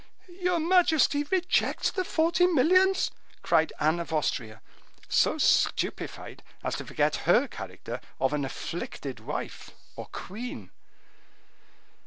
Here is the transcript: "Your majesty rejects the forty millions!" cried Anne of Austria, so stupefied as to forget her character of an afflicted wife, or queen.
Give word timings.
"Your 0.39 0.59
majesty 0.59 1.21
rejects 1.29 1.91
the 1.91 2.03
forty 2.03 2.47
millions!" 2.47 3.11
cried 3.43 3.71
Anne 3.79 3.99
of 3.99 4.11
Austria, 4.11 4.59
so 5.07 5.37
stupefied 5.37 6.41
as 6.63 6.73
to 6.77 6.85
forget 6.85 7.17
her 7.29 7.47
character 7.47 8.01
of 8.19 8.33
an 8.33 8.43
afflicted 8.43 9.19
wife, 9.19 9.69
or 9.95 10.07
queen. 10.07 10.71